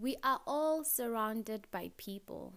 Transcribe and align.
we 0.00 0.16
are 0.24 0.40
all 0.46 0.82
surrounded 0.82 1.66
by 1.70 1.90
people. 1.98 2.54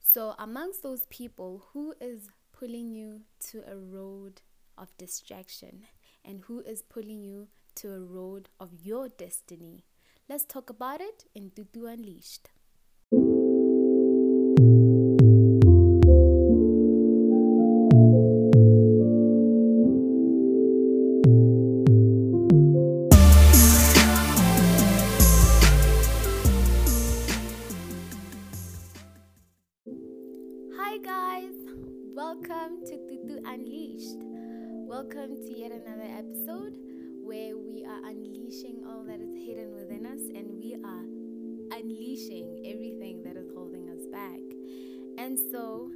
So, 0.00 0.34
amongst 0.38 0.82
those 0.82 1.04
people, 1.10 1.66
who 1.72 1.94
is 2.00 2.30
pulling 2.50 2.90
you 2.90 3.20
to 3.50 3.62
a 3.70 3.76
road 3.76 4.40
of 4.78 4.96
distraction 4.96 5.82
and 6.24 6.40
who 6.46 6.60
is 6.60 6.80
pulling 6.80 7.20
you 7.20 7.48
to 7.74 7.92
a 7.92 8.00
road 8.00 8.48
of 8.58 8.70
your 8.82 9.10
destiny? 9.10 9.84
Let's 10.30 10.46
talk 10.46 10.70
about 10.70 11.02
it 11.02 11.24
in 11.34 11.50
Tutu 11.50 11.84
Unleashed. 11.84 12.48
Welcome 32.32 32.80
to 32.86 32.96
Tutu 32.96 33.42
Unleashed. 33.44 34.16
Welcome 34.88 35.36
to 35.36 35.52
yet 35.54 35.70
another 35.70 36.08
episode 36.16 36.78
where 37.22 37.58
we 37.58 37.84
are 37.84 38.08
unleashing 38.08 38.82
all 38.88 39.04
that 39.04 39.20
is 39.20 39.36
hidden 39.36 39.74
within 39.74 40.06
us 40.06 40.20
and 40.34 40.48
we 40.56 40.74
are 40.82 41.78
unleashing 41.78 42.64
everything 42.64 43.22
that 43.22 43.36
is 43.36 43.50
holding 43.54 43.90
us 43.90 44.06
back. 44.10 44.40
And 45.18 45.38
so, 45.38 45.90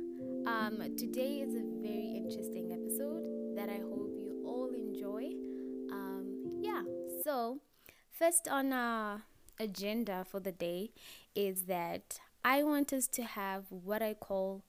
um, 0.46 0.82
today 0.98 1.40
is 1.40 1.54
a 1.54 1.64
very 1.80 2.12
interesting 2.14 2.70
episode 2.70 3.56
that 3.56 3.70
I 3.70 3.78
hope 3.78 4.12
you 4.18 4.42
all 4.44 4.74
enjoy. 4.74 5.30
Um, 5.90 6.58
yeah, 6.60 6.82
so 7.24 7.60
first 8.10 8.46
on 8.46 8.74
our 8.74 9.22
agenda 9.58 10.26
for 10.28 10.40
the 10.40 10.52
day 10.52 10.90
is 11.34 11.62
that 11.62 12.20
I 12.44 12.62
want 12.62 12.92
us 12.92 13.06
to 13.06 13.24
have 13.24 13.64
what 13.70 14.02
I 14.02 14.12
call 14.12 14.64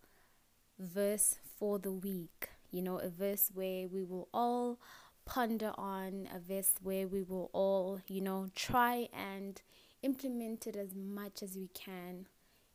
verse 0.80 1.36
for 1.58 1.80
the 1.80 1.92
week. 1.92 2.50
You 2.72 2.82
know, 2.82 2.98
a 2.98 3.10
verse 3.10 3.52
where 3.54 3.88
we 3.88 4.04
will 4.04 4.28
all 4.34 4.80
ponder 5.26 5.72
on, 5.78 6.28
a 6.34 6.40
verse 6.40 6.72
where 6.82 7.08
we 7.08 7.24
will 7.24 7.50
all, 7.54 8.02
you 8.08 8.22
know, 8.22 8.50
try 8.56 9.10
and 9.14 9.62
implement 10.02 10.68
it 10.68 10.76
as 10.76 10.94
much 10.96 11.42
as 11.42 11.56
we 11.56 11.70
can 11.74 12.28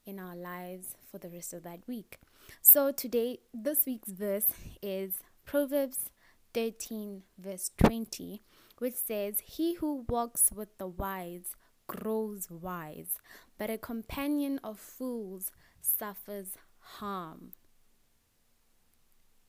in 0.04 0.18
our 0.18 0.36
lives 0.36 0.96
for 1.10 1.18
the 1.18 1.28
rest 1.28 1.52
of 1.52 1.62
that 1.62 1.80
week. 1.86 2.18
So 2.60 2.92
today, 2.92 3.38
this 3.54 3.86
week's 3.86 4.10
verse 4.10 4.46
is 4.82 5.20
Proverbs 5.44 6.10
13, 6.54 7.22
verse 7.38 7.70
20, 7.78 8.42
which 8.78 8.94
says, 8.94 9.40
He 9.44 9.74
who 9.74 10.04
walks 10.08 10.50
with 10.54 10.76
the 10.78 10.86
wise 10.86 11.54
grows 11.86 12.50
wise, 12.50 13.18
but 13.58 13.70
a 13.70 13.78
companion 13.78 14.58
of 14.64 14.78
fools 14.78 15.52
suffers 15.80 16.56
harm. 16.78 17.52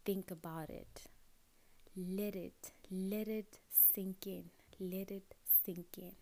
Think 0.05 0.31
about 0.31 0.69
it. 0.69 1.03
Let 1.95 2.35
it, 2.35 2.71
let 2.91 3.27
it 3.27 3.59
sink 3.69 4.27
in. 4.27 4.45
Let 4.79 5.11
it 5.11 5.35
sink 5.65 5.97
in. 5.97 6.13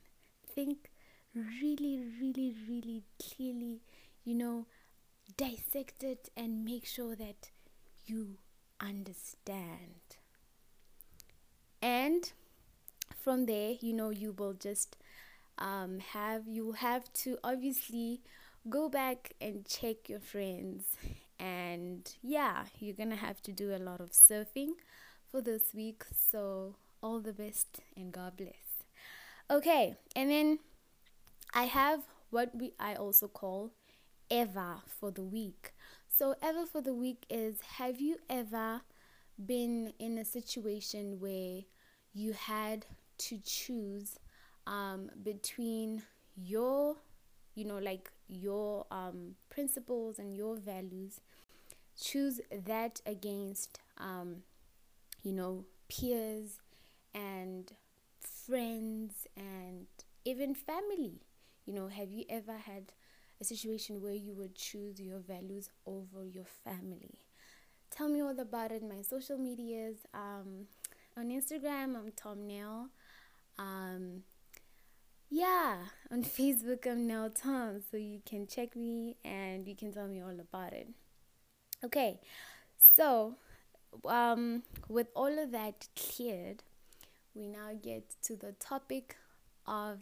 Think 0.54 0.90
really, 1.34 2.00
really, 2.20 2.54
really 2.68 3.04
clearly, 3.20 3.82
you 4.24 4.36
know, 4.36 4.68
dissect 5.38 6.04
it 6.04 6.30
and 6.36 6.66
make 6.66 6.86
sure 6.86 7.16
that 7.16 7.50
you 8.06 8.38
understand. 8.80 10.18
And 11.82 12.32
from 13.24 13.46
there, 13.46 13.76
you 13.80 13.94
know, 13.94 14.10
you 14.10 14.32
will 14.32 14.54
just 14.54 14.98
um, 15.58 16.00
have 16.00 16.48
you 16.48 16.74
have 16.74 17.12
to 17.14 17.38
obviously 17.44 18.22
go 18.70 18.90
back 18.90 19.34
and 19.42 19.66
check 19.66 20.10
your 20.10 20.20
friends 20.20 20.86
and 21.42 22.16
yeah 22.22 22.66
you're 22.80 22.96
gonna 22.96 23.16
have 23.16 23.42
to 23.42 23.52
do 23.52 23.76
a 23.76 23.80
lot 23.80 24.00
of 24.00 24.12
surfing 24.12 24.70
for 25.28 25.42
this 25.42 25.74
week. 25.74 26.04
So 26.16 26.76
all 27.02 27.20
the 27.20 27.34
best 27.34 27.80
and 27.98 28.12
god 28.12 28.38
bless. 28.38 28.86
Okay 29.50 29.96
and 30.16 30.30
then 30.30 30.60
i 31.54 31.64
have 31.64 32.02
what 32.30 32.52
we 32.56 32.72
i 32.80 32.94
also 32.94 33.28
call 33.28 33.72
ever 34.30 34.78
for 34.88 35.12
the 35.12 35.24
week. 35.24 35.74
So 36.08 36.36
ever 36.42 36.66
for 36.66 36.82
the 36.82 36.94
week 36.94 37.26
is 37.30 37.60
have 37.78 38.00
you 38.00 38.18
ever 38.30 38.82
been 39.44 39.94
in 40.00 40.18
a 40.18 40.26
situation 40.26 41.20
where 41.20 41.62
you 42.14 42.34
had 42.34 42.86
to 43.18 43.40
choose 43.40 44.20
um, 44.68 45.10
between 45.24 46.04
your 46.36 46.98
you 47.56 47.66
know 47.66 47.78
like 47.78 48.12
your 48.28 48.86
um, 48.92 49.36
principles 49.50 50.20
and 50.20 50.36
your 50.36 50.56
values 50.56 51.20
choose 52.00 52.40
that 52.66 53.02
against 53.06 53.80
um, 53.98 54.38
you 55.24 55.32
know 55.32 55.66
peers 55.90 56.60
and 57.14 57.72
friends 58.22 59.28
and 59.36 59.88
even 60.26 60.56
family. 60.56 61.22
You 61.66 61.74
know 61.74 61.88
have 61.88 62.12
you 62.12 62.26
ever 62.30 62.58
had 62.58 62.92
a 63.40 63.44
situation 63.44 64.02
where 64.02 64.14
you 64.14 64.34
would 64.34 64.56
choose 64.56 65.00
your 65.00 65.20
values 65.20 65.70
over 65.86 66.26
your 66.26 66.46
family? 66.64 67.20
Tell 67.90 68.08
me 68.08 68.22
all 68.22 68.40
about 68.40 68.72
it. 68.72 68.84
My 68.84 69.02
social 69.02 69.38
medias 69.38 69.98
um, 70.14 70.68
on 71.18 71.30
instagram 71.30 71.96
i'm 71.98 72.12
tom 72.16 72.48
nail. 72.48 72.88
Um, 73.60 74.24
on 76.12 76.24
Facebook, 76.24 76.86
I'm 76.86 77.08
now 77.08 77.30
Tom, 77.34 77.82
so 77.90 77.96
you 77.96 78.20
can 78.26 78.46
check 78.46 78.76
me 78.76 79.16
and 79.24 79.66
you 79.66 79.76
can 79.76 79.94
tell 79.94 80.08
me 80.08 80.22
all 80.22 80.38
about 80.40 80.74
it. 80.74 80.90
Okay, 81.86 82.20
so 82.78 83.36
um, 84.06 84.64
with 84.90 85.08
all 85.16 85.40
of 85.40 85.52
that 85.52 85.88
cleared, 85.96 86.64
we 87.34 87.48
now 87.48 87.78
get 87.82 88.14
to 88.24 88.36
the 88.36 88.52
topic 88.60 89.16
of 89.66 90.00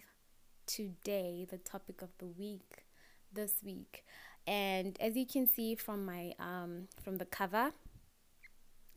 today, 0.66 1.46
the 1.50 1.60
topic 1.60 2.02
of 2.02 2.10
the 2.18 2.26
week, 2.26 2.86
this 3.32 3.62
week. 3.64 4.04
And 4.48 4.98
as 5.00 5.16
you 5.16 5.28
can 5.28 5.48
see 5.48 5.76
from 5.76 6.06
my 6.06 6.34
um, 6.40 6.88
from 7.04 7.18
the 7.18 7.26
cover, 7.26 7.72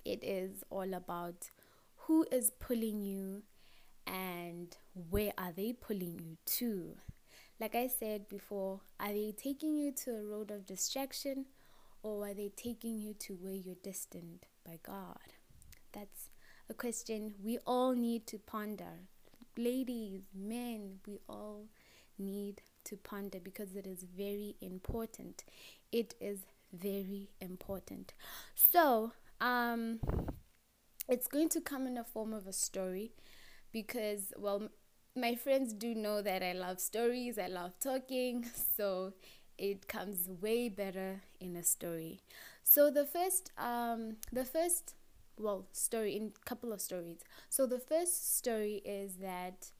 it 0.03 0.25
is 0.25 0.65
all 0.71 0.95
about 0.95 1.51
who 2.07 2.25
is 2.33 2.51
pulling 2.59 3.03
you 3.03 3.43
and 4.07 4.75
where 4.95 5.33
are 5.39 5.53
they 5.53 5.73
pulling 5.73 6.19
you 6.19 6.37
to? 6.45 6.97
Like 7.61 7.75
I 7.75 7.87
said 7.87 8.29
before, 8.29 8.81
are 8.99 9.13
they 9.13 9.33
taking 9.37 9.77
you 9.77 9.93
to 10.05 10.11
a 10.17 10.25
road 10.25 10.51
of 10.51 10.67
distraction 10.67 11.47
or 12.03 12.27
are 12.27 12.35
they 12.35 12.51
taking 12.57 12.99
you 12.99 13.15
to 13.21 13.35
where 13.35 13.55
you're 13.55 13.77
destined 13.83 14.47
by 14.67 14.79
God? 14.83 15.19
That's 15.93 16.31
a 16.69 16.75
question 16.75 17.35
we 17.43 17.59
all 17.67 17.95
need 17.95 18.27
to 18.29 18.39
ponder. 18.39 19.07
Ladies, 19.57 20.23
men, 20.35 20.99
we 21.07 21.19
all 21.29 21.67
need 22.19 22.63
to 22.85 22.97
ponder 22.97 23.39
because 23.39 23.77
it 23.77 23.87
is 23.87 24.05
very 24.17 24.57
important. 24.61 25.45
It 25.93 26.15
is 26.21 26.41
very 26.73 27.29
important. 27.41 28.15
So, 28.55 29.13
um, 29.41 30.01
it's 31.09 31.27
going 31.27 31.51
to 31.51 31.61
come 31.61 31.87
in 31.87 31.95
the 31.95 32.05
form 32.05 32.33
of 32.33 32.47
a 32.47 32.53
story 32.53 33.13
because, 33.73 34.33
well, 34.37 34.69
my 35.15 35.35
friends 35.35 35.73
do 35.73 35.95
know 35.95 36.23
that 36.23 36.43
I 36.43 36.53
love 36.53 36.81
stories, 36.81 37.39
I 37.39 37.47
love 37.49 37.73
talking, 37.81 38.47
so 38.77 39.13
it 39.59 39.87
comes 39.89 40.29
way 40.41 40.69
better 40.69 41.23
in 41.41 41.57
a 41.57 41.63
story. 41.63 42.21
So 42.65 42.91
the 42.91 43.05
first, 43.05 43.53
um, 43.59 44.17
the 44.33 44.45
first, 44.45 44.95
well, 45.39 45.67
story 45.73 46.17
in 46.17 46.33
couple 46.45 46.73
of 46.73 46.81
stories. 46.81 47.19
So 47.51 47.67
the 47.67 47.79
first 47.79 48.37
story 48.39 48.81
is 48.85 49.17
that, 49.17 49.71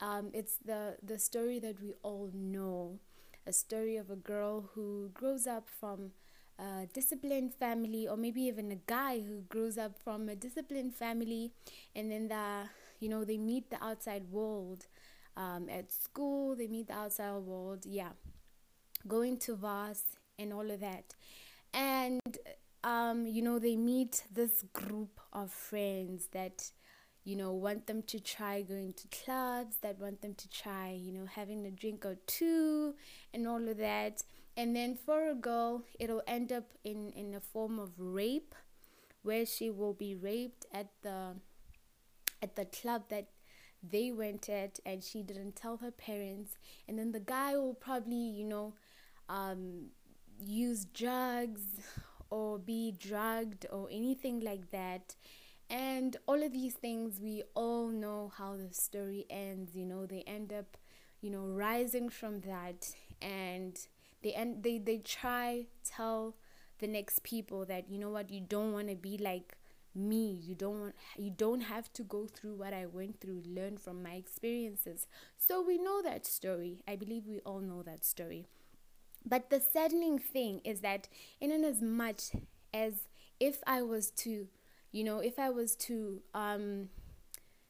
um, 0.00 0.30
it's 0.32 0.56
the 0.64 0.96
the 1.02 1.18
story 1.18 1.58
that 1.60 1.80
we 1.80 1.92
all 2.02 2.30
know, 2.34 2.98
a 3.46 3.52
story 3.52 3.96
of 3.96 4.10
a 4.10 4.16
girl 4.16 4.70
who 4.74 5.10
grows 5.14 5.46
up 5.46 5.68
from 5.68 6.12
a 6.58 6.86
disciplined 6.92 7.54
family, 7.54 8.08
or 8.08 8.16
maybe 8.16 8.42
even 8.42 8.70
a 8.72 8.80
guy 8.86 9.20
who 9.20 9.42
grows 9.48 9.78
up 9.78 9.98
from 10.02 10.28
a 10.28 10.34
disciplined 10.36 10.94
family, 10.94 11.52
and 11.94 12.10
then 12.10 12.28
the 12.28 12.64
you 13.00 13.08
know 13.08 13.24
they 13.24 13.38
meet 13.38 13.70
the 13.70 13.82
outside 13.82 14.24
world 14.30 14.86
um, 15.36 15.68
at 15.68 15.90
school 15.90 16.54
they 16.54 16.68
meet 16.68 16.86
the 16.88 16.94
outside 16.94 17.38
world 17.38 17.84
yeah. 17.86 18.10
Going 19.08 19.38
to 19.38 19.56
VAS 19.56 20.02
and 20.38 20.52
all 20.52 20.70
of 20.70 20.80
that. 20.80 21.14
And 21.72 22.20
um, 22.84 23.26
you 23.26 23.42
know 23.42 23.58
they 23.58 23.76
meet 23.76 24.24
this 24.32 24.62
group 24.72 25.20
of 25.32 25.50
friends 25.50 26.28
that 26.32 26.70
you 27.24 27.36
know 27.36 27.52
want 27.52 27.86
them 27.86 28.02
to 28.04 28.20
try 28.20 28.62
going 28.62 28.92
to 28.94 29.08
clubs 29.08 29.76
that 29.82 29.98
want 29.98 30.22
them 30.22 30.34
to 30.34 30.48
try 30.48 30.90
you 30.98 31.12
know 31.12 31.26
having 31.26 31.66
a 31.66 31.70
drink 31.70 32.04
or 32.04 32.16
two 32.26 32.94
and 33.32 33.46
all 33.46 33.68
of 33.68 33.78
that. 33.78 34.22
And 34.56 34.76
then 34.76 34.94
for 34.96 35.30
a 35.30 35.34
girl 35.34 35.84
it'll 35.98 36.22
end 36.26 36.52
up 36.52 36.64
in 36.84 37.12
in 37.16 37.34
a 37.34 37.40
form 37.40 37.78
of 37.78 37.90
rape 37.98 38.54
where 39.22 39.46
she 39.46 39.70
will 39.70 39.94
be 39.94 40.14
raped 40.14 40.66
at 40.72 40.88
the 41.02 41.36
at 42.42 42.56
the 42.56 42.64
club 42.64 43.04
that 43.08 43.28
they 43.82 44.12
went 44.12 44.48
at 44.48 44.78
and 44.84 45.02
she 45.02 45.22
didn't 45.22 45.56
tell 45.56 45.78
her 45.78 45.90
parents. 45.90 46.56
And 46.88 46.98
then 46.98 47.12
the 47.12 47.20
guy 47.20 47.56
will 47.56 47.74
probably 47.74 48.16
you 48.16 48.44
know 48.44 48.74
um, 49.28 49.90
use 50.40 50.84
drugs 50.84 51.62
or 52.30 52.58
be 52.58 52.92
drugged 52.98 53.66
or 53.70 53.88
anything 53.90 54.40
like 54.40 54.70
that. 54.70 55.16
And 55.68 56.16
all 56.26 56.42
of 56.42 56.52
these 56.52 56.74
things 56.74 57.20
we 57.20 57.42
all 57.54 57.88
know 57.88 58.32
how 58.36 58.56
the 58.56 58.74
story 58.74 59.26
ends 59.30 59.74
you 59.74 59.86
know. 59.86 60.06
They 60.06 60.22
end 60.26 60.52
up 60.52 60.76
you 61.20 61.30
know 61.30 61.46
rising 61.46 62.08
from 62.08 62.40
that 62.40 62.90
and 63.22 63.78
they 64.22 64.32
end 64.32 64.62
they 64.62 64.78
they 64.78 64.98
try 64.98 65.66
tell 65.84 66.34
the 66.78 66.86
next 66.86 67.22
people 67.22 67.64
that 67.66 67.88
you 67.90 67.98
know 67.98 68.10
what? 68.10 68.30
You 68.30 68.40
don't 68.40 68.72
want 68.72 68.88
to 68.88 68.96
be 68.96 69.16
like 69.18 69.56
me. 69.94 70.38
You 70.42 70.54
don't 70.54 70.80
want 70.80 70.94
you 71.16 71.30
don't 71.30 71.62
have 71.62 71.92
to 71.94 72.02
go 72.02 72.26
through 72.26 72.54
what 72.54 72.72
i 72.72 72.86
went 72.86 73.20
through 73.20 73.42
learn 73.46 73.76
from 73.76 74.02
my 74.02 74.14
experiences. 74.14 75.06
So 75.36 75.62
we 75.62 75.78
know 75.78 76.02
that 76.02 76.26
story. 76.26 76.82
I 76.86 76.96
believe 76.96 77.26
we 77.26 77.40
all 77.40 77.60
know 77.60 77.82
that 77.82 78.04
story. 78.04 78.46
But 79.24 79.50
the 79.50 79.60
saddening 79.60 80.18
thing 80.18 80.60
is 80.64 80.80
that 80.80 81.08
in 81.40 81.52
as 81.64 81.82
much 81.82 82.30
as 82.72 83.08
if 83.38 83.58
i 83.66 83.82
was 83.82 84.10
to 84.10 84.46
you 84.92 85.02
know 85.02 85.18
if 85.18 85.38
i 85.38 85.50
was 85.50 85.74
to 85.74 86.22
um 86.34 86.88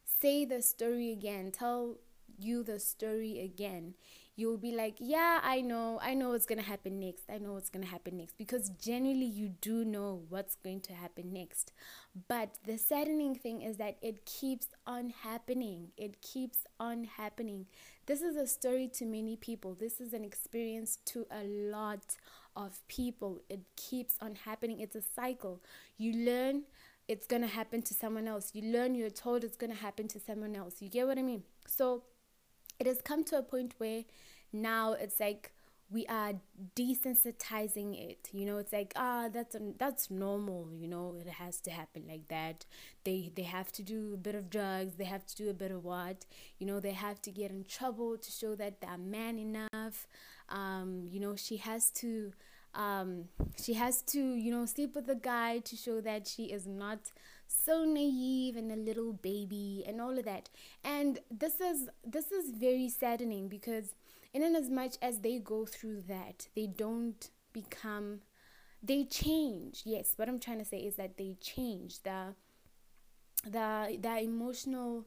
say 0.04 0.44
the 0.44 0.62
story 0.62 1.10
again 1.12 1.50
tell 1.50 1.96
you 2.38 2.62
the 2.62 2.78
story 2.78 3.40
again 3.40 3.94
you'll 4.36 4.56
be 4.56 4.72
like, 4.74 4.94
yeah, 4.98 5.38
I 5.42 5.60
know, 5.60 5.98
I 6.02 6.14
know 6.14 6.30
what's 6.30 6.46
to 6.46 6.64
happen 6.64 6.98
next. 6.98 7.24
I 7.28 7.36
know 7.36 7.52
what's 7.52 7.68
to 7.68 7.90
happen 7.90 8.16
next. 8.16 8.38
Because 8.38 8.70
generally 8.70 9.26
you 9.26 9.50
do 9.60 9.84
know 9.84 10.22
what's 10.30 10.54
going 10.54 10.80
to 10.82 10.94
happen 10.94 11.30
next. 11.34 11.72
But 12.28 12.58
the 12.66 12.76
saddening 12.76 13.36
thing 13.36 13.62
is 13.62 13.76
that 13.76 13.96
it 14.02 14.26
keeps 14.26 14.68
on 14.86 15.10
happening. 15.10 15.92
It 15.96 16.20
keeps 16.22 16.58
on 16.80 17.04
happening. 17.04 17.66
This 18.06 18.20
is 18.20 18.36
a 18.36 18.46
story 18.46 18.88
to 18.94 19.06
many 19.06 19.36
people. 19.36 19.74
This 19.74 20.00
is 20.00 20.12
an 20.12 20.24
experience 20.24 20.98
to 21.06 21.26
a 21.30 21.44
lot 21.44 22.16
of 22.56 22.80
people. 22.88 23.40
It 23.48 23.60
keeps 23.76 24.16
on 24.20 24.34
happening. 24.34 24.80
It's 24.80 24.96
a 24.96 25.02
cycle. 25.02 25.62
You 25.98 26.24
learn 26.24 26.62
it's 27.10 27.26
going 27.26 27.42
to 27.42 27.48
happen 27.48 27.82
to 27.82 27.92
someone 27.92 28.28
else. 28.28 28.50
You 28.54 28.72
learn 28.72 28.94
you're 28.94 29.10
told 29.10 29.42
it's 29.42 29.56
going 29.56 29.72
to 29.72 29.76
happen 29.76 30.06
to 30.08 30.20
someone 30.20 30.54
else. 30.54 30.76
You 30.78 30.88
get 30.88 31.08
what 31.08 31.18
I 31.18 31.22
mean? 31.22 31.42
So 31.66 32.04
it 32.78 32.86
has 32.86 33.02
come 33.02 33.24
to 33.24 33.38
a 33.38 33.42
point 33.42 33.74
where 33.78 34.04
now 34.52 34.92
it's 34.92 35.18
like 35.18 35.52
we 35.90 36.06
are 36.06 36.34
desensitizing 36.76 37.98
it. 38.10 38.28
You 38.32 38.46
know 38.46 38.58
it's 38.58 38.72
like 38.72 38.92
ah 38.96 39.28
that's 39.32 39.56
that's 39.78 40.10
normal 40.10 40.68
you 40.72 40.88
know 40.88 41.16
it 41.20 41.28
has 41.28 41.60
to 41.62 41.70
happen 41.70 42.04
like 42.08 42.28
that. 42.28 42.66
They 43.04 43.30
they 43.34 43.42
have 43.42 43.72
to 43.72 43.82
do 43.82 44.12
a 44.14 44.16
bit 44.16 44.34
of 44.34 44.50
drugs 44.50 44.94
they 44.96 45.04
have 45.04 45.26
to 45.26 45.36
do 45.36 45.50
a 45.50 45.54
bit 45.54 45.70
of 45.70 45.84
what? 45.84 46.26
You 46.58 46.66
know 46.66 46.80
they 46.80 46.92
have 46.92 47.20
to 47.22 47.30
get 47.30 47.50
in 47.50 47.64
trouble 47.64 48.16
to 48.18 48.30
show 48.30 48.54
that 48.56 48.80
they're 48.80 48.98
man 48.98 49.38
enough. 49.38 50.06
Um 50.48 51.08
you 51.10 51.20
know 51.20 51.36
she 51.36 51.56
has 51.58 51.90
to 52.02 52.32
um 52.74 53.24
she 53.60 53.74
has 53.74 54.00
to 54.02 54.20
you 54.20 54.50
know 54.50 54.64
sleep 54.66 54.94
with 54.94 55.08
a 55.08 55.16
guy 55.16 55.58
to 55.58 55.76
show 55.76 56.00
that 56.00 56.28
she 56.28 56.44
is 56.44 56.66
not 56.66 57.10
so 57.48 57.84
naive 57.84 58.56
and 58.56 58.70
a 58.70 58.76
little 58.76 59.12
baby 59.12 59.84
and 59.86 60.00
all 60.00 60.16
of 60.16 60.24
that. 60.24 60.48
And 60.84 61.18
this 61.30 61.60
is 61.60 61.88
this 62.06 62.30
is 62.30 62.52
very 62.52 62.88
saddening 62.88 63.48
because 63.48 63.94
in 64.32 64.54
as 64.56 64.70
much 64.70 64.96
as 65.02 65.20
they 65.20 65.38
go 65.38 65.66
through 65.66 66.02
that 66.02 66.48
they 66.54 66.66
don't 66.66 67.30
become 67.52 68.20
they 68.82 69.04
change. 69.04 69.82
Yes 69.84 70.14
what 70.16 70.28
i'm 70.28 70.38
trying 70.38 70.58
to 70.58 70.64
say 70.64 70.78
is 70.78 70.96
that 70.96 71.16
they 71.16 71.36
change. 71.40 72.02
The 72.02 72.34
the 73.44 73.98
the 74.00 74.18
emotional 74.22 75.06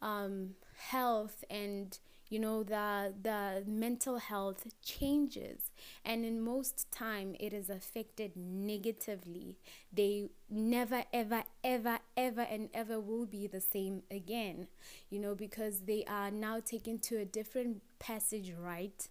um 0.00 0.54
health 0.76 1.44
and 1.50 1.98
you 2.32 2.38
know 2.38 2.62
the 2.62 3.12
the 3.22 3.62
mental 3.66 4.16
health 4.18 4.66
changes. 4.82 5.70
And 6.04 6.24
in 6.24 6.40
most 6.40 6.90
time 6.90 7.36
it 7.38 7.52
is 7.52 7.68
affected 7.68 8.32
negatively. 8.36 9.58
They 9.92 10.30
never 10.48 11.04
ever 11.12 11.42
ever 11.62 11.98
ever 12.16 12.40
and 12.40 12.70
ever 12.72 12.98
will 12.98 13.26
be 13.26 13.46
the 13.46 13.60
same 13.60 14.02
again 14.10 14.68
you 15.10 15.18
know 15.18 15.34
because 15.34 15.80
they 15.80 16.04
are 16.04 16.30
now 16.30 16.60
taken 16.60 16.98
to 16.98 17.16
a 17.16 17.24
different 17.24 17.80
passage 17.98 18.52
right 18.58 19.08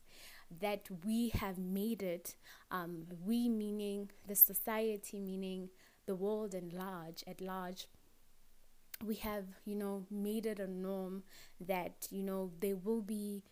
that 0.60 0.88
we 1.06 1.30
have 1.30 1.58
made 1.58 2.04
it 2.04 2.36
um, 2.72 3.06
we 3.26 3.50
meaning 3.50 4.10
the 4.28 4.36
society 4.36 5.20
meaning 5.20 5.70
the 6.06 6.16
world 6.16 6.54
and 6.54 6.74
large 6.74 7.24
at 7.28 7.42
large 7.42 7.88
we 9.04 9.16
have 9.16 9.46
you 9.66 9.76
know 9.76 10.06
made 10.10 10.46
it 10.46 10.60
a 10.60 10.68
norm 10.68 11.24
that 11.60 12.08
you 12.12 12.24
know 12.24 12.52
there 12.60 12.76
will 12.76 13.02
be 13.02 13.44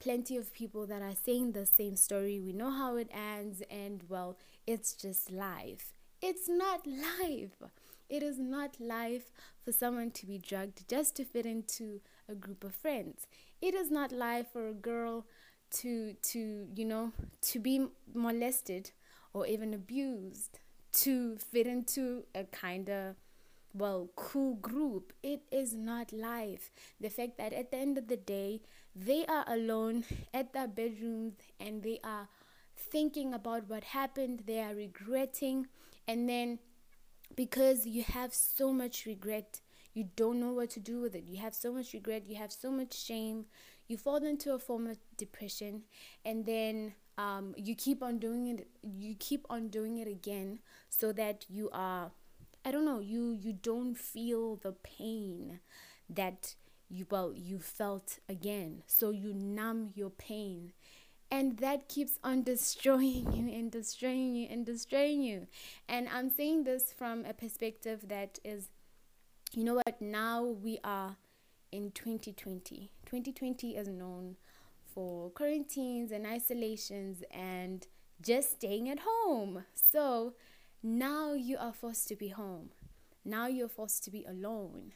plenty 0.00 0.36
of 0.36 0.52
people 0.52 0.86
that 0.86 1.02
are 1.02 1.14
saying 1.24 1.52
the 1.52 1.66
same 1.66 1.96
story. 1.96 2.38
We 2.38 2.52
know 2.52 2.70
how 2.70 2.96
it 2.96 3.10
ends 3.12 3.62
and 3.70 4.02
well 4.08 4.36
it's 4.66 4.94
just 4.94 5.30
life. 5.30 5.92
It's 6.22 6.48
not 6.48 6.86
life. 7.20 7.62
It 8.08 8.22
is 8.22 8.38
not 8.38 8.80
life 8.80 9.30
for 9.64 9.72
someone 9.72 10.10
to 10.12 10.26
be 10.26 10.38
drugged 10.38 10.88
just 10.88 11.16
to 11.16 11.24
fit 11.24 11.44
into 11.44 12.00
a 12.28 12.34
group 12.34 12.64
of 12.64 12.74
friends. 12.74 13.26
It 13.60 13.74
is 13.74 13.90
not 13.90 14.12
life 14.12 14.46
for 14.52 14.68
a 14.68 14.74
girl 14.74 15.26
to 15.70 16.14
to 16.14 16.66
you 16.74 16.84
know 16.84 17.12
to 17.42 17.58
be 17.58 17.88
molested 18.14 18.92
or 19.34 19.46
even 19.46 19.74
abused 19.74 20.58
to 20.90 21.36
fit 21.36 21.66
into 21.66 22.24
a 22.34 22.44
kind 22.44 22.88
of 22.88 23.16
well, 23.74 24.10
cool 24.16 24.54
group. 24.54 25.12
It 25.22 25.42
is 25.50 25.74
not 25.74 26.12
life. 26.12 26.70
The 27.00 27.10
fact 27.10 27.38
that 27.38 27.52
at 27.52 27.70
the 27.70 27.78
end 27.78 27.98
of 27.98 28.08
the 28.08 28.16
day, 28.16 28.62
they 28.94 29.26
are 29.26 29.44
alone 29.46 30.04
at 30.34 30.52
their 30.52 30.68
bedrooms 30.68 31.34
and 31.60 31.82
they 31.82 32.00
are 32.02 32.28
thinking 32.76 33.34
about 33.34 33.68
what 33.68 33.84
happened, 33.84 34.44
they 34.46 34.60
are 34.60 34.74
regretting, 34.74 35.66
and 36.06 36.28
then 36.28 36.58
because 37.36 37.86
you 37.86 38.02
have 38.02 38.32
so 38.32 38.72
much 38.72 39.04
regret, 39.04 39.60
you 39.94 40.08
don't 40.16 40.40
know 40.40 40.52
what 40.52 40.70
to 40.70 40.80
do 40.80 41.00
with 41.00 41.14
it. 41.14 41.24
You 41.26 41.38
have 41.38 41.54
so 41.54 41.72
much 41.72 41.92
regret, 41.92 42.24
you 42.26 42.36
have 42.36 42.52
so 42.52 42.70
much 42.70 42.94
shame, 42.94 43.46
you 43.88 43.96
fall 43.96 44.24
into 44.24 44.52
a 44.52 44.58
form 44.58 44.86
of 44.86 44.98
depression, 45.16 45.82
and 46.24 46.46
then 46.46 46.94
um, 47.16 47.54
you 47.56 47.74
keep 47.74 48.02
on 48.02 48.18
doing 48.18 48.46
it. 48.46 48.68
You 48.82 49.16
keep 49.18 49.44
on 49.50 49.68
doing 49.68 49.98
it 49.98 50.08
again, 50.08 50.60
so 50.88 51.12
that 51.12 51.44
you 51.48 51.68
are 51.72 52.12
I 52.68 52.70
don't 52.70 52.84
know, 52.84 53.00
you 53.00 53.32
you 53.32 53.54
don't 53.54 53.94
feel 53.94 54.56
the 54.56 54.72
pain 54.72 55.60
that 56.10 56.54
you 56.90 57.06
well 57.10 57.32
you 57.34 57.60
felt 57.60 58.18
again. 58.28 58.82
So 58.86 59.08
you 59.08 59.32
numb 59.32 59.92
your 59.94 60.10
pain. 60.10 60.74
And 61.30 61.56
that 61.60 61.88
keeps 61.88 62.18
on 62.22 62.42
destroying 62.52 63.32
you 63.32 63.50
and 63.50 63.72
destroying 63.72 64.34
you 64.34 64.48
and 64.50 64.66
destroying 64.66 65.22
you. 65.22 65.46
And 65.88 66.10
I'm 66.10 66.28
saying 66.28 66.64
this 66.64 66.92
from 66.92 67.24
a 67.24 67.32
perspective 67.32 68.04
that 68.08 68.38
is, 68.44 68.68
you 69.54 69.64
know 69.64 69.76
what, 69.76 70.02
now 70.02 70.44
we 70.44 70.78
are 70.84 71.16
in 71.72 71.90
2020. 71.92 72.90
2020 73.06 73.76
is 73.76 73.88
known 73.88 74.36
for 74.84 75.30
quarantines 75.30 76.12
and 76.12 76.26
isolations 76.26 77.22
and 77.30 77.86
just 78.20 78.52
staying 78.52 78.90
at 78.90 78.98
home. 78.98 79.64
So 79.74 80.34
now 80.82 81.34
you 81.34 81.56
are 81.58 81.72
forced 81.72 82.08
to 82.08 82.16
be 82.16 82.28
home. 82.28 82.70
Now 83.24 83.46
you're 83.46 83.68
forced 83.68 84.04
to 84.04 84.10
be 84.10 84.24
alone. 84.24 84.92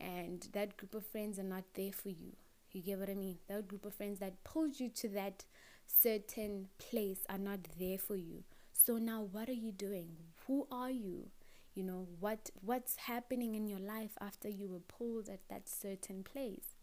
And 0.00 0.48
that 0.52 0.76
group 0.76 0.94
of 0.94 1.06
friends 1.06 1.38
are 1.38 1.44
not 1.44 1.64
there 1.74 1.92
for 1.92 2.08
you. 2.08 2.32
You 2.72 2.82
get 2.82 2.98
what 2.98 3.10
I 3.10 3.14
mean? 3.14 3.38
That 3.48 3.68
group 3.68 3.84
of 3.84 3.94
friends 3.94 4.18
that 4.20 4.42
pulled 4.44 4.80
you 4.80 4.88
to 4.88 5.08
that 5.10 5.44
certain 5.86 6.68
place 6.78 7.20
are 7.28 7.38
not 7.38 7.60
there 7.78 7.98
for 7.98 8.16
you. 8.16 8.44
So 8.72 8.96
now 8.96 9.28
what 9.30 9.48
are 9.48 9.52
you 9.54 9.70
doing? 9.70 10.16
Who 10.46 10.66
are 10.72 10.90
you? 10.90 11.28
You 11.74 11.84
know, 11.84 12.08
what 12.20 12.50
what's 12.60 12.96
happening 12.96 13.54
in 13.54 13.66
your 13.66 13.78
life 13.78 14.12
after 14.20 14.48
you 14.48 14.68
were 14.68 14.80
pulled 14.80 15.28
at 15.28 15.48
that 15.48 15.68
certain 15.68 16.22
place? 16.22 16.74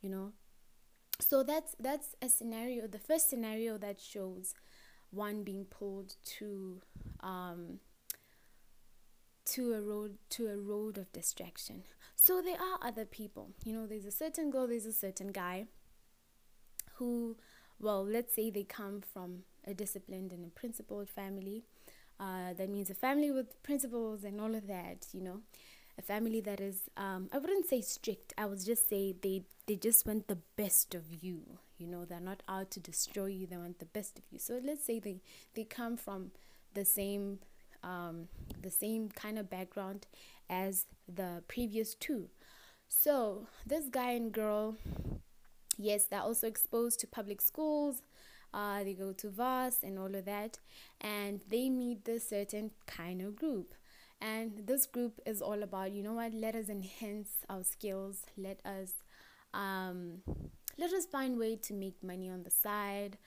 You 0.00 0.10
know? 0.10 0.32
So 1.20 1.42
that's 1.42 1.74
that's 1.78 2.14
a 2.22 2.28
scenario, 2.28 2.86
the 2.86 2.98
first 2.98 3.30
scenario 3.30 3.78
that 3.78 4.00
shows 4.00 4.54
one 5.14 5.42
being 5.44 5.64
pulled 5.64 6.16
to 6.38 6.80
um, 7.20 7.80
to 9.46 9.74
a 9.74 9.80
road 9.80 10.16
to 10.30 10.48
a 10.48 10.56
road 10.56 10.98
of 10.98 11.12
distraction. 11.12 11.82
So 12.16 12.40
there 12.40 12.56
are 12.60 12.78
other 12.82 13.04
people. 13.04 13.50
You 13.64 13.72
know, 13.74 13.86
there's 13.86 14.06
a 14.06 14.10
certain 14.10 14.50
girl, 14.50 14.66
there's 14.66 14.86
a 14.86 14.92
certain 14.92 15.28
guy 15.28 15.66
who, 16.94 17.36
well, 17.78 18.04
let's 18.04 18.34
say 18.34 18.50
they 18.50 18.64
come 18.64 19.00
from 19.00 19.40
a 19.66 19.74
disciplined 19.74 20.32
and 20.32 20.44
a 20.46 20.48
principled 20.48 21.08
family. 21.08 21.64
Uh, 22.20 22.52
that 22.56 22.70
means 22.70 22.90
a 22.90 22.94
family 22.94 23.30
with 23.30 23.60
principles 23.62 24.22
and 24.22 24.40
all 24.40 24.54
of 24.54 24.66
that. 24.68 25.06
You 25.12 25.22
know, 25.22 25.40
a 25.98 26.02
family 26.02 26.40
that 26.42 26.60
is 26.60 26.88
um, 26.96 27.28
I 27.32 27.38
wouldn't 27.38 27.66
say 27.68 27.80
strict. 27.80 28.32
I 28.38 28.46
would 28.46 28.64
just 28.64 28.88
say 28.88 29.14
they 29.20 29.42
they 29.66 29.76
just 29.76 30.06
want 30.06 30.28
the 30.28 30.38
best 30.56 30.94
of 30.94 31.04
you. 31.22 31.58
You 31.78 31.86
know, 31.86 32.04
they're 32.04 32.20
not 32.20 32.42
out 32.48 32.70
to 32.72 32.80
destroy 32.80 33.26
you. 33.26 33.46
They 33.46 33.56
want 33.56 33.78
the 33.78 33.84
best 33.86 34.18
of 34.18 34.24
you. 34.30 34.38
So 34.38 34.60
let's 34.62 34.84
say 34.84 34.98
they 34.98 35.20
they 35.54 35.64
come 35.64 35.96
from 35.96 36.30
the 36.74 36.84
same 36.84 37.38
um, 37.82 38.28
the 38.60 38.70
same 38.70 39.10
kind 39.10 39.38
of 39.38 39.50
background 39.50 40.06
as 40.48 40.86
the 41.12 41.42
previous 41.48 41.94
two. 41.94 42.28
So, 42.88 43.46
this 43.66 43.88
guy 43.88 44.12
and 44.12 44.32
girl, 44.32 44.76
yes, 45.76 46.06
they're 46.06 46.20
also 46.20 46.46
exposed 46.46 47.00
to 47.00 47.06
public 47.06 47.40
schools. 47.40 48.02
Uh, 48.52 48.84
they 48.84 48.94
go 48.94 49.12
to 49.12 49.28
VAS 49.28 49.78
and 49.82 49.98
all 49.98 50.14
of 50.14 50.24
that, 50.26 50.60
and 51.00 51.40
they 51.48 51.68
meet 51.68 52.04
this 52.04 52.28
certain 52.28 52.70
kind 52.86 53.20
of 53.20 53.36
group. 53.36 53.74
And 54.20 54.62
this 54.66 54.86
group 54.86 55.20
is 55.26 55.42
all 55.42 55.62
about, 55.62 55.92
you 55.92 56.02
know 56.02 56.14
what, 56.14 56.32
let 56.32 56.54
us 56.54 56.68
enhance 56.68 57.30
our 57.50 57.64
skills, 57.64 58.22
let 58.38 58.60
us 58.64 58.92
um, 59.52 60.22
let 60.78 60.92
us 60.92 61.06
find 61.06 61.38
way 61.38 61.56
to 61.56 61.74
make 61.74 62.02
money 62.02 62.30
on 62.30 62.42
the 62.42 62.50
side, 62.50 63.18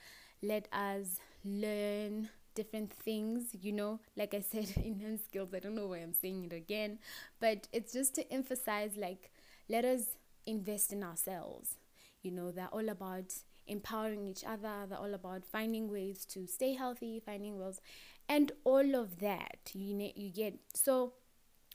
let 0.42 0.68
us 0.72 1.18
learn 1.44 2.28
different 2.54 2.92
things, 2.92 3.54
you 3.60 3.72
know, 3.72 4.00
like 4.16 4.34
I 4.34 4.40
said, 4.40 4.72
enhance 4.84 5.24
skills. 5.24 5.50
I 5.54 5.60
don't 5.60 5.74
know 5.74 5.86
why 5.86 5.98
I'm 5.98 6.14
saying 6.14 6.44
it 6.44 6.52
again, 6.52 6.98
but 7.40 7.68
it's 7.72 7.92
just 7.92 8.14
to 8.16 8.32
emphasize 8.32 8.96
like 8.96 9.30
let 9.68 9.84
us 9.84 10.16
invest 10.46 10.92
in 10.92 11.02
ourselves. 11.02 11.76
You 12.22 12.32
know, 12.32 12.50
they're 12.50 12.68
all 12.72 12.88
about 12.88 13.32
empowering 13.66 14.26
each 14.26 14.44
other, 14.44 14.86
they're 14.88 14.98
all 14.98 15.14
about 15.14 15.44
finding 15.44 15.90
ways 15.90 16.24
to 16.26 16.46
stay 16.46 16.74
healthy, 16.74 17.20
finding 17.24 17.58
ways, 17.58 17.80
and 18.28 18.50
all 18.64 18.94
of 18.94 19.20
that. 19.20 19.70
You, 19.74 20.10
you 20.16 20.30
get 20.30 20.54
so 20.74 21.12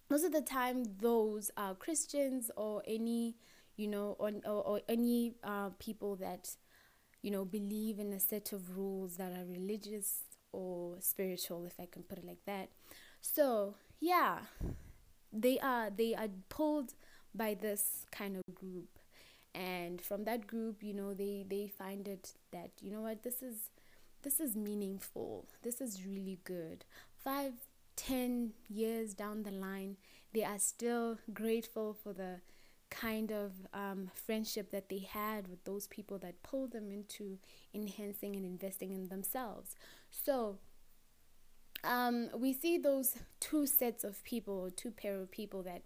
most 0.10 0.25
of 0.25 0.32
the 0.32 0.42
time, 0.42 0.84
those 1.00 1.50
are 1.58 1.74
Christians 1.74 2.51
or 2.56 2.84
any, 2.86 3.36
you 3.77 3.88
know, 3.88 4.15
or, 4.20 4.32
or, 4.46 4.63
or 4.63 4.82
any 4.88 5.36
uh, 5.44 5.70
people 5.80 6.15
that, 6.18 6.50
you 7.22 7.32
know, 7.32 7.46
believe 7.46 8.00
in 8.00 8.13
a 8.13 8.20
set 8.20 8.53
of 8.53 8.77
rules 8.77 9.18
that 9.18 9.32
are 9.32 9.46
religious 9.46 10.22
or 10.51 10.98
spiritual, 11.00 11.65
if 11.65 11.80
I 11.80 11.88
can 11.92 12.03
put 12.03 12.20
it 12.20 12.25
like 12.25 12.46
that. 12.46 12.70
So, 13.22 13.75
yeah, 14.00 14.39
they 15.32 15.60
are 15.60 15.89
they 15.89 16.13
are 16.15 16.27
pulled 16.50 16.94
by 17.34 17.53
this 17.56 18.06
kind 18.12 18.38
of 18.38 18.56
group. 18.56 19.00
And 19.56 20.01
from 20.01 20.24
that 20.25 20.48
group 20.48 20.82
you 20.82 20.94
know 20.94 21.13
they 21.13 21.46
they 21.48 21.68
find 21.68 22.08
it 22.08 22.34
that 22.51 22.72
you 22.82 22.92
know 22.92 23.01
what 23.01 23.24
this 23.24 23.42
is 23.42 23.70
this 24.24 24.39
is 24.39 24.56
meaningful. 24.56 25.46
This 25.63 25.82
is 25.82 26.06
really 26.06 26.39
good. 26.44 26.86
Five 27.24 27.53
ten 27.96 28.53
years 28.70 29.13
down 29.13 29.44
the 29.44 29.51
line 29.51 29.98
they 30.34 30.44
are 30.44 30.58
still 30.58 31.20
grateful 31.32 31.94
for 31.94 32.12
the 32.13 32.42
kind 32.94 33.32
of 33.32 33.52
um, 33.74 34.12
friendship 34.14 34.72
that 34.72 34.88
they 34.88 35.00
had 35.00 35.48
with 35.48 35.64
those 35.64 35.88
people 35.88 36.20
that 36.20 36.42
pulled 36.44 36.72
them 36.72 36.92
into 36.92 37.40
enhancing 37.74 38.36
and 38.36 38.46
investing 38.46 38.94
in 38.94 39.10
themselves. 39.10 39.76
So 40.12 40.58
um, 41.84 42.30
we 42.38 42.54
see 42.54 42.78
those 42.78 43.16
two 43.40 43.66
sets 43.66 44.04
of 44.04 44.24
people 44.24 44.70
two 44.76 44.92
pair 44.92 45.20
of 45.20 45.32
people 45.32 45.64
that 45.64 45.82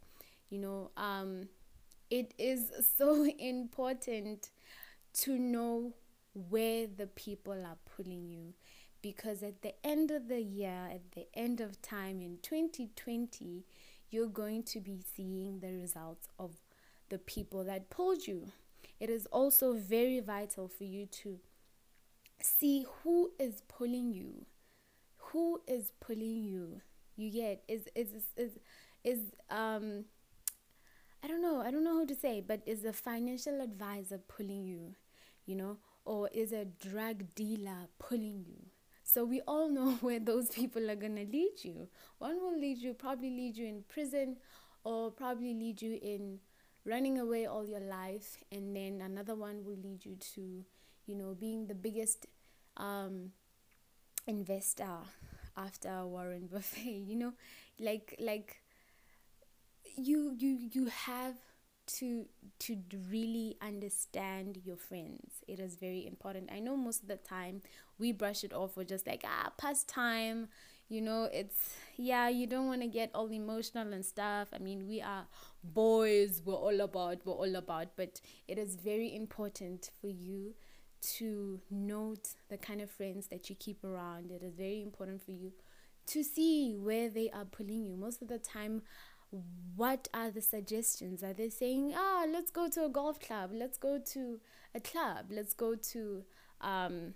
you 0.50 0.60
know 0.60 0.92
um, 0.98 1.48
it 2.10 2.34
is 2.38 2.72
so 2.98 3.26
important 3.40 4.50
to 5.22 5.40
know 5.40 5.94
where 6.50 6.86
the 6.88 7.08
people 7.08 7.54
are 7.54 7.78
pulling 7.96 8.30
you. 8.30 8.54
Because 9.02 9.44
at 9.44 9.62
the 9.62 9.74
end 9.86 10.12
of 10.12 10.28
the 10.28 10.42
year 10.42 10.90
at 10.92 11.12
the 11.14 11.28
end 11.34 11.62
of 11.62 11.82
time 11.82 12.20
in 12.20 12.40
2020 12.42 13.64
you're 14.10 14.28
going 14.28 14.64
to 14.64 14.80
be 14.80 15.00
seeing 15.16 15.60
the 15.60 15.72
results 15.72 16.28
of 16.40 16.52
the 17.10 17.18
people 17.18 17.64
that 17.64 17.90
pulled 17.90 18.28
you 18.28 18.52
it 19.00 19.10
is 19.10 19.26
also 19.28 19.74
very 19.74 20.20
vital 20.20 20.68
for 20.68 20.84
you 20.84 21.06
to 21.06 21.40
see 22.42 22.86
who 23.04 23.32
is 23.40 23.62
pulling 23.68 24.14
you 24.14 24.46
who 25.18 25.62
is 25.68 25.92
pulling 26.00 26.44
you 26.44 26.82
you 27.16 27.32
get 27.32 27.64
is 27.68 27.88
is 27.96 28.10
is 28.14 28.24
is, 28.38 28.52
is 29.04 29.20
um 29.50 30.06
I 31.24 31.28
don't 31.28 31.42
know, 31.42 31.62
I 31.62 31.72
don't 31.72 31.84
know 31.84 31.98
how 32.00 32.06
to 32.06 32.16
say, 32.16 32.42
but 32.46 32.62
is 32.66 32.86
a 32.86 32.94
financial 32.94 33.62
advisor 33.62 34.20
pulling 34.20 34.66
you, 34.66 34.96
you 35.46 35.56
know, 35.56 35.78
or 36.06 36.30
is 36.34 36.52
a 36.52 36.66
drug 36.66 37.34
dealer 37.36 37.88
pulling 38.00 38.44
you? 38.48 38.58
So 39.04 39.26
we 39.26 39.42
all 39.42 39.70
know 39.78 39.94
where 40.02 40.20
those 40.20 40.50
people 40.50 40.90
are 40.90 40.96
to 40.96 41.10
lead 41.10 41.54
you. 41.64 41.88
One 42.20 42.40
will 42.42 42.58
lead 42.60 42.78
you, 42.78 42.94
probably 42.94 43.30
lead 43.30 43.58
you 43.58 43.68
in 43.68 43.84
prison, 43.90 44.38
or 44.84 45.12
probably 45.12 45.54
lead 45.54 45.82
you 45.82 46.00
in 46.02 46.40
running 46.88 47.20
away 47.20 47.46
all 47.46 47.68
your 47.68 47.82
life, 47.82 48.38
and 48.52 48.76
then 48.76 49.02
another 49.02 49.36
one 49.36 49.66
will 49.66 49.78
lead 49.78 50.06
you 50.06 50.16
to, 50.36 50.64
you 51.06 51.16
know, 51.16 51.36
being 51.40 51.68
the 51.68 51.76
biggest 51.76 52.28
um, 52.78 53.32
investor 54.28 54.98
after 55.58 56.06
Warren 56.06 56.48
Buffett. 56.52 56.86
You 56.86 57.16
know, 57.16 57.34
like 57.80 58.16
like 58.20 58.62
you 59.96 60.34
you 60.38 60.58
you 60.72 60.86
have 60.88 61.36
to 61.88 62.26
to 62.60 62.78
really 63.10 63.58
understand 63.62 64.60
your 64.64 64.78
friends. 64.78 65.44
It 65.48 65.60
is 65.60 65.76
very 65.76 66.06
important. 66.06 66.50
I 66.52 66.60
know 66.60 66.76
most 66.76 67.02
of 67.04 67.08
the 67.08 67.16
time 67.18 67.62
we 67.98 68.12
brush 68.12 68.44
it 68.44 68.54
off. 68.54 68.76
We're 68.78 68.84
just 68.84 69.08
like 69.08 69.24
ah 69.26 69.52
past 69.58 69.88
time 69.88 70.50
you 70.90 71.02
know 71.02 71.30
it's 71.32 71.76
yeah 71.98 72.30
you 72.30 72.48
don't 72.48 72.68
want 72.68 72.82
to 72.82 72.88
get 72.88 73.12
all 73.14 73.32
emotional 73.32 73.92
and 73.94 74.06
stuff. 74.06 74.50
I 74.54 74.60
mean 74.60 74.88
we 74.88 75.02
are 75.02 75.26
boys 75.64 76.42
we're 76.46 76.54
all 76.54 76.82
about 76.82 77.26
we're 77.26 77.34
all 77.34 77.56
about 77.56 77.90
but 77.96 78.22
it 78.48 78.58
is 78.58 78.76
very 78.76 79.14
important 79.14 79.92
for 80.00 80.08
you 80.08 80.54
to 81.18 81.60
note 81.70 82.30
the 82.50 82.58
kind 82.58 82.82
of 82.82 82.90
friends 82.90 83.28
that 83.28 83.50
you 83.50 83.56
keep 83.56 83.84
around. 83.84 84.32
It 84.32 84.44
is 84.44 84.56
very 84.56 84.82
important 84.82 85.22
for 85.24 85.32
you 85.32 85.52
to 86.08 86.24
see 86.24 86.76
where 86.76 87.10
they 87.10 87.30
are 87.32 87.46
pulling 87.46 87.86
you. 87.86 87.98
Most 87.98 88.22
of 88.22 88.30
the 88.30 88.40
time 88.40 88.82
what 89.76 90.08
are 90.14 90.32
the 90.32 90.42
suggestions? 90.42 91.24
Are 91.24 91.34
they 91.34 91.50
saying, 91.50 91.94
ah, 91.96 92.26
let's 92.32 92.50
go 92.52 92.70
to 92.70 92.86
a 92.86 92.90
golf 92.90 93.20
club, 93.20 93.52
let's 93.54 93.78
go 93.78 94.00
to 94.14 94.40
a 94.74 94.80
club, 94.80 95.26
let's 95.30 95.54
go 95.54 95.76
to 95.76 96.24
um, 96.62 97.14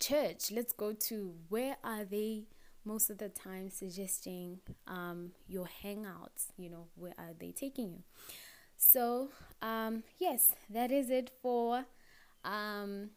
church, 0.00 0.50
let's 0.50 0.72
go 0.72 0.92
to 0.92 1.34
where 1.48 1.76
are 1.84 2.04
they 2.04 2.44
most 2.84 3.10
of 3.10 3.18
the 3.18 3.28
time 3.28 3.70
suggesting 3.70 4.60
um, 4.86 5.32
your 5.48 5.68
hangouts? 5.84 6.46
You 6.56 6.70
know, 6.70 6.86
where 6.96 7.14
are 7.18 7.32
they 7.38 7.52
taking 7.52 7.92
you? 7.92 8.02
So, 8.76 9.30
um, 9.62 10.02
yes, 10.18 10.52
that 10.70 10.90
is 10.90 11.10
it 11.10 11.30
for 11.42 11.84
um, 12.44 13.10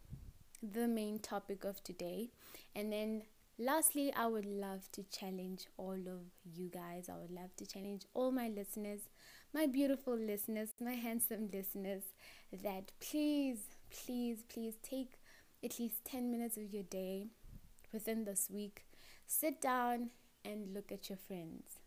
the 0.61 0.87
main 0.87 1.19
topic 1.19 1.63
of 1.63 1.83
today. 1.83 2.29
And 2.75 2.91
then 2.91 3.23
Lastly, 3.59 4.13
I 4.15 4.27
would 4.27 4.45
love 4.45 4.87
to 4.91 5.03
challenge 5.03 5.65
all 5.77 5.95
of 5.95 6.21
you 6.45 6.69
guys. 6.69 7.09
I 7.09 7.17
would 7.17 7.31
love 7.31 7.55
to 7.55 7.65
challenge 7.65 8.03
all 8.13 8.31
my 8.31 8.49
listeners, 8.49 9.01
my 9.51 9.65
beautiful 9.65 10.15
listeners, 10.15 10.69
my 10.79 10.93
handsome 10.93 11.49
listeners, 11.51 12.03
that 12.51 12.91
please, 12.99 13.57
please, 13.89 14.43
please 14.47 14.75
take 14.83 15.13
at 15.63 15.79
least 15.79 16.05
10 16.05 16.29
minutes 16.29 16.55
of 16.57 16.71
your 16.71 16.83
day 16.83 17.29
within 17.91 18.25
this 18.25 18.47
week. 18.51 18.83
Sit 19.27 19.61
down 19.61 20.09
and 20.43 20.73
look 20.73 20.91
at 20.91 21.09
your 21.09 21.17
friends. 21.17 21.79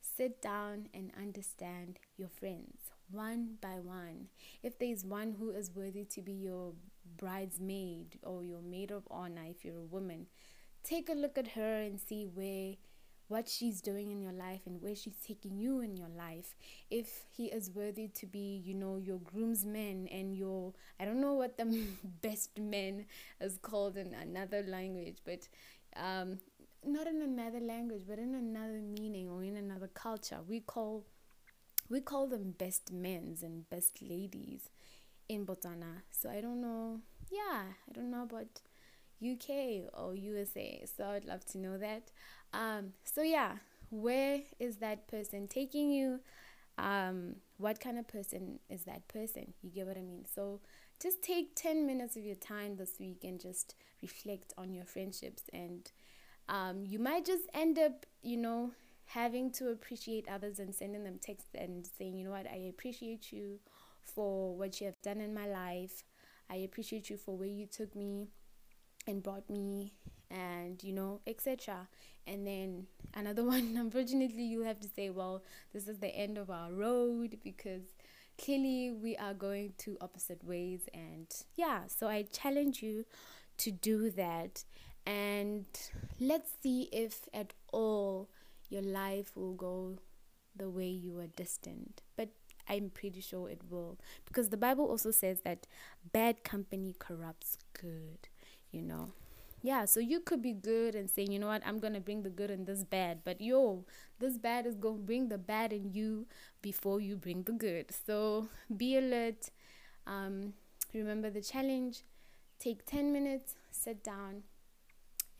Sit 0.00 0.40
down 0.40 0.88
and 0.94 1.12
understand 1.16 1.98
your 2.16 2.28
friends 2.28 2.90
one 3.10 3.56
by 3.60 3.78
one. 3.82 4.28
If 4.62 4.78
there's 4.78 5.04
one 5.04 5.36
who 5.38 5.50
is 5.50 5.70
worthy 5.74 6.04
to 6.04 6.22
be 6.22 6.32
your 6.32 6.72
bridesmaid 7.16 8.18
or 8.22 8.42
your 8.42 8.62
maid 8.62 8.90
of 8.90 9.06
honor, 9.10 9.44
if 9.48 9.64
you're 9.64 9.78
a 9.78 9.84
woman, 9.84 10.26
take 10.82 11.08
a 11.08 11.14
look 11.14 11.38
at 11.38 11.48
her 11.48 11.82
and 11.82 12.00
see 12.00 12.24
where 12.24 12.74
what 13.28 13.48
she's 13.48 13.80
doing 13.80 14.12
in 14.12 14.20
your 14.20 14.32
life 14.32 14.60
and 14.66 14.80
where 14.80 14.94
she's 14.94 15.16
taking 15.26 15.58
you 15.58 15.80
in 15.80 15.96
your 15.96 16.08
life 16.16 16.54
if 16.90 17.24
he 17.32 17.46
is 17.46 17.72
worthy 17.72 18.06
to 18.06 18.24
be 18.24 18.62
you 18.64 18.72
know 18.72 18.98
your 18.98 19.18
groomsman 19.18 20.06
and 20.12 20.36
your 20.36 20.72
i 21.00 21.04
don't 21.04 21.20
know 21.20 21.32
what 21.32 21.56
the 21.56 21.88
best 22.22 22.56
man 22.56 23.04
is 23.40 23.58
called 23.60 23.96
in 23.96 24.14
another 24.14 24.62
language 24.68 25.16
but 25.24 25.48
um 25.96 26.38
not 26.86 27.06
in 27.06 27.22
another 27.22 27.60
language 27.60 28.02
but 28.08 28.18
in 28.18 28.34
another 28.34 28.80
meaning 28.80 29.28
or 29.28 29.42
in 29.42 29.56
another 29.56 29.88
culture 29.88 30.38
we 30.48 30.60
call 30.60 31.04
we 31.88 32.00
call 32.00 32.26
them 32.26 32.54
best 32.58 32.92
men's 32.92 33.42
and 33.42 33.68
best 33.68 34.00
ladies 34.02 34.70
in 35.28 35.44
Botswana 35.44 36.02
so 36.10 36.28
i 36.30 36.40
don't 36.40 36.60
know 36.60 37.00
yeah 37.30 37.62
i 37.88 37.92
don't 37.92 38.10
know 38.10 38.22
about 38.22 38.60
UK 39.22 39.90
or 39.94 40.14
USA. 40.14 40.84
So 40.96 41.04
I'd 41.04 41.24
love 41.24 41.44
to 41.46 41.58
know 41.58 41.78
that. 41.78 42.10
Um, 42.52 42.92
so 43.04 43.22
yeah, 43.22 43.52
where 43.90 44.42
is 44.58 44.76
that 44.76 45.08
person 45.08 45.48
taking 45.48 45.90
you? 45.90 46.20
Um, 46.78 47.36
what 47.56 47.80
kind 47.80 47.98
of 47.98 48.06
person 48.06 48.58
is 48.68 48.84
that 48.84 49.08
person? 49.08 49.54
You 49.62 49.70
get 49.70 49.86
what 49.86 49.96
I 49.96 50.02
mean? 50.02 50.26
So 50.32 50.60
just 51.00 51.22
take 51.22 51.54
10 51.56 51.86
minutes 51.86 52.16
of 52.16 52.24
your 52.24 52.34
time 52.34 52.76
this 52.76 52.94
week 53.00 53.24
and 53.24 53.40
just 53.40 53.74
reflect 54.02 54.52
on 54.58 54.74
your 54.74 54.84
friendships 54.84 55.44
and 55.52 55.90
um, 56.48 56.84
you 56.86 56.98
might 56.98 57.24
just 57.24 57.44
end 57.54 57.78
up, 57.78 58.06
you 58.22 58.36
know, 58.36 58.72
having 59.06 59.50
to 59.52 59.68
appreciate 59.68 60.28
others 60.28 60.58
and 60.58 60.74
sending 60.74 61.04
them 61.04 61.18
texts 61.18 61.50
and 61.54 61.86
saying, 61.98 62.16
you 62.16 62.24
know 62.24 62.30
what, 62.30 62.46
I 62.46 62.66
appreciate 62.68 63.32
you 63.32 63.60
for 64.02 64.56
what 64.56 64.80
you 64.80 64.86
have 64.86 65.00
done 65.02 65.20
in 65.20 65.34
my 65.34 65.46
life. 65.46 66.02
I 66.50 66.56
appreciate 66.56 67.10
you 67.10 67.16
for 67.16 67.36
where 67.36 67.48
you 67.48 67.66
took 67.66 67.94
me 67.94 68.28
and 69.06 69.22
brought 69.22 69.48
me 69.48 69.92
and 70.28 70.82
you 70.82 70.92
know 70.92 71.20
etc 71.26 71.86
and 72.26 72.44
then 72.46 72.86
another 73.14 73.44
one 73.54 73.76
unfortunately 73.78 74.42
you 74.42 74.62
have 74.62 74.80
to 74.80 74.88
say 74.88 75.10
well 75.10 75.42
this 75.72 75.86
is 75.86 75.98
the 75.98 76.08
end 76.08 76.36
of 76.38 76.50
our 76.50 76.72
road 76.72 77.38
because 77.44 77.82
clearly 78.38 78.92
we 78.92 79.16
are 79.16 79.32
going 79.32 79.72
two 79.78 79.96
opposite 80.00 80.44
ways. 80.44 80.88
And 80.92 81.26
yeah 81.54 81.82
so 81.86 82.08
i 82.08 82.22
challenge 82.22 82.82
you 82.82 83.04
to 83.58 83.70
do 83.70 84.10
that 84.10 84.64
and 85.06 85.64
let's 86.20 86.50
see 86.62 86.88
if 86.92 87.28
at 87.32 87.54
all 87.72 88.28
your 88.68 88.82
life 88.82 89.30
will 89.36 89.54
go 89.54 89.98
the 90.54 90.68
way 90.68 90.88
you 90.88 91.14
were 91.14 91.28
destined. 91.28 92.02
But 92.16 92.30
i'm 92.68 92.90
pretty 92.90 93.20
sure 93.20 93.48
it 93.48 93.62
will. 93.70 93.98
Because 94.24 94.48
the 94.48 94.56
bible 94.56 94.86
also 94.86 95.10
says 95.10 95.40
that 95.42 95.66
bad 96.12 96.42
company 96.42 96.94
corrupts 96.98 97.56
good 97.80 98.28
you 98.72 98.82
know? 98.82 99.12
Yeah 99.62 99.84
so 99.84 100.00
you 100.00 100.20
could 100.20 100.42
be 100.42 100.52
good 100.52 100.94
and 100.94 101.08
saying 101.08 101.30
you 101.30 101.38
know 101.38 101.46
what? 101.46 101.62
I'm 101.64 101.78
gonna 101.78 102.00
bring 102.00 102.22
the 102.22 102.30
good 102.30 102.50
in 102.50 102.64
this 102.64 102.82
bad. 102.82 103.20
But 103.24 103.40
yo 103.40 103.84
this 104.18 104.36
bad 104.36 104.66
is 104.66 104.74
gonna 104.74 104.98
bring 104.98 105.28
the 105.28 105.38
bad 105.38 105.72
in 105.72 105.92
you 105.92 106.26
before 106.60 107.00
you 107.00 107.16
bring 107.16 107.44
the 107.44 107.52
good. 107.52 107.92
So 108.06 108.48
be 108.76 108.96
alert. 108.96 109.50
Um, 110.06 110.54
remember 110.92 111.30
the 111.30 111.42
challenge. 111.42 112.02
Take 112.58 112.86
10 112.86 113.12
minutes 113.12 113.54
sit 113.70 114.02
down 114.02 114.42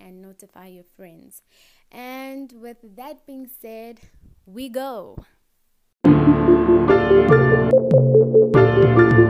and 0.00 0.23
notify 0.23 0.67
your 0.67 0.85
friends. 0.97 1.43
And 1.91 2.53
with 2.53 2.79
that 2.97 3.26
being 3.26 3.49
said 3.61 4.00
we 4.47 4.69
go. 4.69 5.19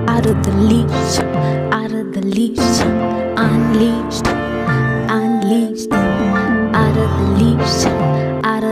Out 0.08 0.26
of 0.26 0.42
the 0.42 0.52
leash, 0.56 1.18
out 1.72 1.92
of 1.92 2.12
the 2.12 2.22
leash, 2.22 2.80
unleashed 3.38 4.45